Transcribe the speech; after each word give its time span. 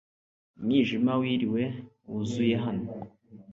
umwijima 0.57 1.11
wiriwe 1.21 1.63
wuzuye 2.09 2.55
hano 2.65 2.87